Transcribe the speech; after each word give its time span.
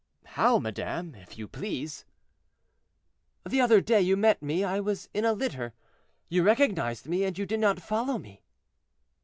"How, 0.33 0.57
madame, 0.57 1.13
if 1.13 1.37
you 1.37 1.47
please?" 1.47 2.05
"The 3.47 3.61
other 3.61 3.79
day 3.81 4.01
you 4.01 4.17
met 4.17 4.41
me; 4.41 4.63
I 4.63 4.79
was 4.79 5.07
in 5.13 5.25
a 5.25 5.33
litter, 5.33 5.75
you 6.27 6.41
recognized 6.41 7.05
me, 7.05 7.23
and 7.23 7.37
you 7.37 7.45
did 7.45 7.59
not 7.59 7.79
follow 7.79 8.17
me." 8.17 8.41